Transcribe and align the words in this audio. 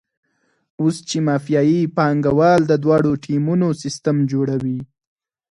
اوس 0.81 0.95
چې 1.09 1.17
مافیایي 1.27 1.81
پانګوال 1.97 2.61
د 2.67 2.73
دواړو 2.83 3.11
ټیمونو 3.25 3.67
سیستم 3.81 4.17
جوړوي. 4.31 4.79